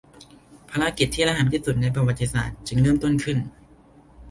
[0.69, 3.37] ภารกิจที่ระห่ำที่สุดในประวัติศาสตร์จึงเริ่มต้นขึ้น